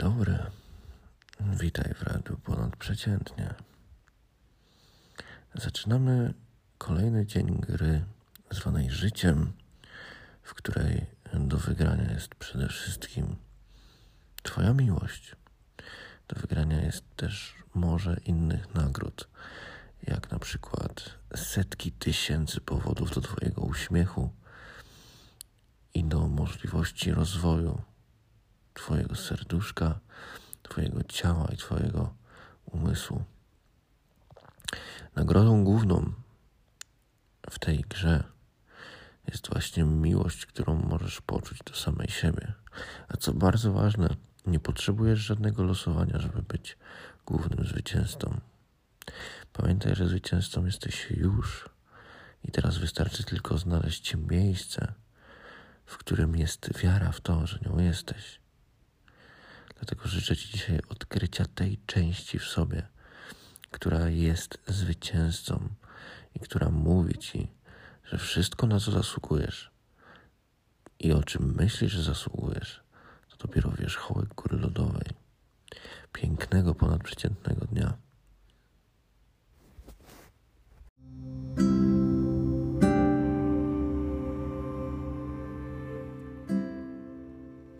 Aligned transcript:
dobry. 0.00 0.38
Witaj 1.40 1.94
w 1.94 2.02
Radiu 2.02 2.36
Ponadprzeciętnie. 2.36 3.54
Zaczynamy 5.54 6.34
kolejny 6.78 7.26
dzień 7.26 7.60
gry 7.60 8.04
zwanej 8.50 8.90
życiem, 8.90 9.52
w 10.42 10.54
której 10.54 11.06
do 11.34 11.56
wygrania 11.56 12.12
jest 12.12 12.34
przede 12.34 12.68
wszystkim 12.68 13.36
Twoja 14.42 14.72
miłość. 14.72 15.36
Do 16.28 16.40
wygrania 16.40 16.82
jest 16.82 17.16
też 17.16 17.54
morze 17.74 18.16
innych 18.24 18.74
nagród, 18.74 19.28
jak 20.06 20.30
na 20.30 20.38
przykład 20.38 21.10
setki 21.36 21.92
tysięcy 21.92 22.60
powodów 22.60 23.14
do 23.14 23.20
Twojego 23.20 23.62
uśmiechu 23.62 24.30
i 25.94 26.04
do 26.04 26.28
możliwości 26.28 27.12
rozwoju 27.12 27.89
Twojego 28.74 29.14
serduszka, 29.14 30.00
Twojego 30.62 31.04
ciała 31.04 31.48
i 31.52 31.56
Twojego 31.56 32.14
umysłu. 32.64 33.24
Nagrodą 35.16 35.64
główną 35.64 36.12
w 37.50 37.58
tej 37.58 37.80
grze 37.88 38.24
jest 39.28 39.48
właśnie 39.48 39.84
miłość, 39.84 40.46
którą 40.46 40.74
możesz 40.74 41.20
poczuć 41.20 41.58
do 41.58 41.74
samej 41.74 42.08
siebie. 42.08 42.52
A 43.08 43.16
co 43.16 43.32
bardzo 43.32 43.72
ważne, 43.72 44.08
nie 44.46 44.60
potrzebujesz 44.60 45.18
żadnego 45.18 45.64
losowania, 45.64 46.18
żeby 46.18 46.42
być 46.42 46.78
głównym 47.26 47.66
zwycięzcą. 47.66 48.40
Pamiętaj, 49.52 49.94
że 49.94 50.08
zwycięzcą 50.08 50.66
jesteś 50.66 51.10
już 51.10 51.68
i 52.44 52.50
teraz 52.50 52.78
wystarczy 52.78 53.24
tylko 53.24 53.58
znaleźć 53.58 54.16
miejsce, 54.16 54.92
w 55.86 55.98
którym 55.98 56.36
jest 56.36 56.78
wiara 56.78 57.12
w 57.12 57.20
to, 57.20 57.46
że 57.46 57.58
nią 57.66 57.78
jesteś. 57.78 58.39
Dlatego 59.80 60.08
życzę 60.08 60.36
Ci 60.36 60.52
dzisiaj 60.52 60.78
odkrycia 60.88 61.44
tej 61.54 61.78
części 61.86 62.38
w 62.38 62.44
sobie, 62.44 62.82
która 63.70 64.08
jest 64.08 64.58
zwycięzcą 64.66 65.68
i 66.34 66.40
która 66.40 66.70
mówi 66.70 67.18
Ci, 67.18 67.48
że 68.04 68.18
wszystko, 68.18 68.66
na 68.66 68.80
co 68.80 68.90
zasługujesz 68.90 69.70
i 70.98 71.12
o 71.12 71.22
czym 71.22 71.54
myślisz, 71.54 71.92
że 71.92 72.02
zasługujesz, 72.02 72.82
to 73.28 73.36
dopiero 73.36 73.70
wierzchołek 73.70 74.34
góry 74.34 74.58
lodowej. 74.58 75.06
Pięknego, 76.12 76.74
ponadprzeciętnego 76.74 77.66
dnia. 77.66 77.96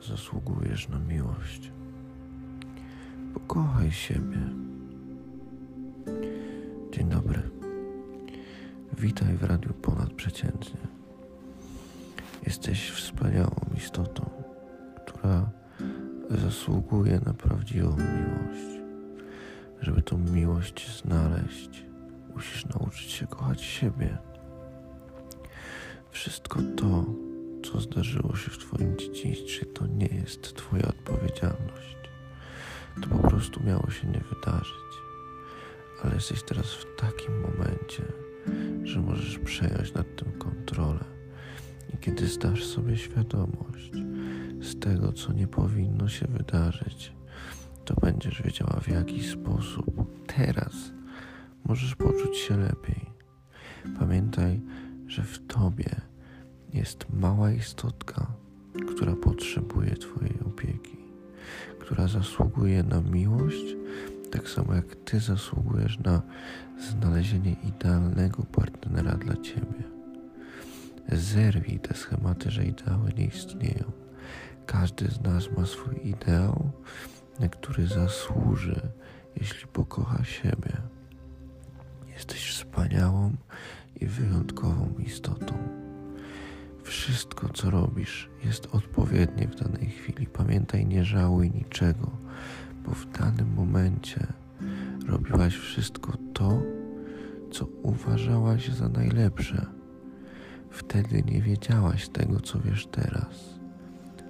Zasługujesz 0.00 0.88
na 0.88 0.98
miłość. 0.98 1.70
Pokochaj 3.48 3.92
siebie. 3.92 4.38
Dzień 6.92 7.08
dobry. 7.08 7.42
Witaj 8.98 9.36
w 9.36 9.42
Radiu 9.42 9.72
Ponadprzeciętnie. 9.72 10.80
Jesteś 12.46 12.90
wspaniałą 12.90 13.56
istotą, 13.76 14.30
która 14.96 15.50
zasługuje 16.30 17.20
na 17.26 17.34
prawdziwą 17.34 17.90
miłość. 17.90 18.82
Żeby 19.80 20.02
tą 20.02 20.18
miłość 20.18 21.02
znaleźć, 21.02 21.84
musisz 22.34 22.66
nauczyć 22.66 23.10
się 23.10 23.26
kochać 23.26 23.62
siebie. 23.62 24.18
Wszystko 26.10 26.60
to, 26.76 27.04
co 27.64 27.80
zdarzyło 27.80 28.36
się 28.36 28.50
w 28.50 28.58
Twoim 28.58 28.96
dzieciństwie, 28.96 29.66
to 29.66 29.86
nie 29.86 30.06
jest 30.06 30.54
Twoja 30.54 30.88
odpowiedzialność. 30.88 32.05
To 33.02 33.08
po 33.08 33.28
prostu 33.28 33.62
miało 33.64 33.90
się 33.90 34.06
nie 34.08 34.20
wydarzyć. 34.20 34.92
Ale 36.02 36.14
jesteś 36.14 36.42
teraz 36.42 36.74
w 36.74 36.96
takim 36.96 37.40
momencie, 37.40 38.02
że 38.84 39.00
możesz 39.00 39.38
przejąć 39.38 39.94
nad 39.94 40.16
tym 40.16 40.32
kontrolę. 40.32 41.04
I 41.94 41.98
kiedy 41.98 42.26
zdasz 42.26 42.64
sobie 42.64 42.96
świadomość 42.96 43.92
z 44.60 44.80
tego, 44.80 45.12
co 45.12 45.32
nie 45.32 45.46
powinno 45.46 46.08
się 46.08 46.26
wydarzyć, 46.26 47.12
to 47.84 47.94
będziesz 47.94 48.42
wiedziała, 48.42 48.80
w 48.80 48.88
jaki 48.88 49.24
sposób 49.24 50.26
teraz 50.26 50.92
możesz 51.64 51.94
poczuć 51.94 52.36
się 52.36 52.56
lepiej. 52.56 53.10
Pamiętaj, 53.98 54.60
że 55.06 55.22
w 55.22 55.46
tobie 55.46 56.00
jest 56.72 57.06
mała 57.12 57.52
istotka, 57.52 58.26
która 58.88 59.16
potrzebuje 59.16 59.96
Twojej 59.96 60.40
opieki, 60.46 60.96
która 61.80 62.08
zasługuje 62.08 62.82
na 62.82 63.00
miłość, 63.00 63.76
tak 64.30 64.48
samo 64.48 64.74
jak 64.74 64.96
Ty 65.04 65.20
zasługujesz 65.20 65.98
na 65.98 66.22
znalezienie 66.90 67.56
idealnego 67.64 68.42
partnera 68.42 69.12
dla 69.12 69.36
Ciebie. 69.36 69.82
Zerwij 71.12 71.80
te 71.80 71.94
schematy, 71.94 72.50
że 72.50 72.64
ideały 72.64 73.12
nie 73.18 73.26
istnieją. 73.26 73.92
Każdy 74.66 75.08
z 75.08 75.20
nas 75.20 75.52
ma 75.56 75.66
swój 75.66 76.08
ideał, 76.08 76.70
na 77.40 77.48
który 77.48 77.86
zasłuży, 77.86 78.80
jeśli 79.36 79.66
pokocha 79.66 80.24
siebie. 80.24 80.72
Jesteś 82.08 82.50
wspaniałą 82.50 83.32
i 84.00 84.06
wyjątkową 84.06 84.94
istotą. 85.06 85.85
Wszystko, 87.06 87.48
co 87.48 87.70
robisz, 87.70 88.28
jest 88.44 88.68
odpowiednie 88.72 89.48
w 89.48 89.54
danej 89.54 89.90
chwili. 89.90 90.26
Pamiętaj, 90.26 90.86
nie 90.86 91.04
żałuj 91.04 91.50
niczego, 91.50 92.10
bo 92.84 92.90
w 92.90 93.06
danym 93.06 93.54
momencie 93.54 94.26
robiłaś 95.08 95.56
wszystko 95.56 96.12
to, 96.34 96.62
co 97.52 97.66
uważałaś 97.82 98.68
za 98.68 98.88
najlepsze. 98.88 99.66
Wtedy 100.70 101.22
nie 101.22 101.42
wiedziałaś 101.42 102.08
tego, 102.08 102.40
co 102.40 102.60
wiesz 102.60 102.86
teraz. 102.86 103.60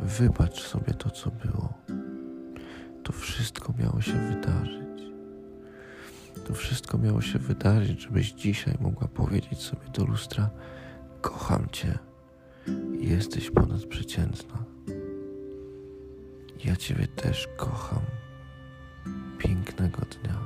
Wybacz 0.00 0.60
sobie 0.60 0.94
to, 0.94 1.10
co 1.10 1.30
było. 1.30 1.74
To 3.02 3.12
wszystko 3.12 3.74
miało 3.78 4.00
się 4.00 4.12
wydarzyć. 4.12 5.02
To 6.46 6.54
wszystko 6.54 6.98
miało 6.98 7.20
się 7.20 7.38
wydarzyć, 7.38 8.00
żebyś 8.02 8.32
dzisiaj 8.32 8.74
mogła 8.80 9.08
powiedzieć 9.08 9.58
sobie 9.58 9.88
do 9.94 10.04
lustra: 10.04 10.50
Kocham 11.20 11.66
cię. 11.72 12.11
Jesteś 13.22 13.50
ponadprzeciętna. 13.50 14.64
Ja 16.64 16.76
Ciebie 16.76 17.06
też 17.06 17.48
kocham. 17.56 18.02
Pięknego 19.38 19.98
dnia. 19.98 20.41